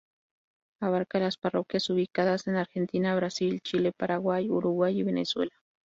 [0.79, 5.53] Abarca las parroquias ubicadas en Argentina, Brasil, Chile, Paraguay, Uruguay y Venezuela.